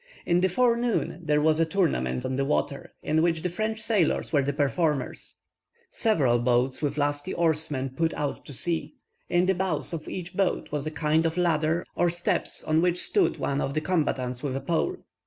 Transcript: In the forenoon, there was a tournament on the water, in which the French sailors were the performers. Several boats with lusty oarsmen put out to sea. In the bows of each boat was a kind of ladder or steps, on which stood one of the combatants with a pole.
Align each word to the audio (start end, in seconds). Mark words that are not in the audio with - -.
In 0.25 0.41
the 0.41 0.49
forenoon, 0.49 1.19
there 1.23 1.41
was 1.43 1.59
a 1.59 1.65
tournament 1.67 2.25
on 2.25 2.35
the 2.35 2.43
water, 2.43 2.91
in 3.03 3.21
which 3.21 3.43
the 3.43 3.49
French 3.49 3.79
sailors 3.79 4.33
were 4.33 4.41
the 4.41 4.51
performers. 4.51 5.37
Several 5.91 6.39
boats 6.39 6.81
with 6.81 6.97
lusty 6.97 7.35
oarsmen 7.35 7.91
put 7.91 8.11
out 8.15 8.43
to 8.45 8.53
sea. 8.53 8.95
In 9.29 9.45
the 9.45 9.53
bows 9.53 9.93
of 9.93 10.07
each 10.07 10.33
boat 10.35 10.71
was 10.71 10.87
a 10.87 10.89
kind 10.89 11.27
of 11.27 11.37
ladder 11.37 11.85
or 11.95 12.09
steps, 12.09 12.63
on 12.63 12.81
which 12.81 12.97
stood 12.99 13.37
one 13.37 13.61
of 13.61 13.75
the 13.75 13.81
combatants 13.81 14.41
with 14.41 14.55
a 14.55 14.59
pole. 14.59 14.97